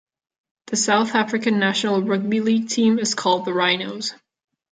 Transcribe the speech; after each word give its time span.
The 0.65 0.77
South 0.77 1.13
African 1.13 1.59
national 1.59 2.01
rugby 2.01 2.41
league 2.41 2.67
team 2.69 2.97
is 2.97 3.13
called 3.13 3.45
the 3.45 3.53
Rhinos. 3.53 4.15